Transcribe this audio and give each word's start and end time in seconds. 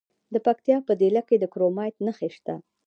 د 0.33 0.35
پکتیکا 0.45 0.77
په 0.87 0.93
دیله 1.01 1.21
کې 1.27 1.35
د 1.39 1.45
کرومایټ 1.53 1.95
نښې 2.05 2.29
شته. 2.35 2.55